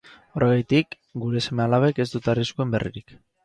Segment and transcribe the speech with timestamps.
[0.37, 3.19] Horregatik, gure seme-alabek ez dute arriskuen berririk.